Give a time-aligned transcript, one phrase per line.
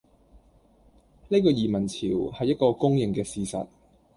[1.27, 3.67] 呢個移民潮，係一個公認嘅事實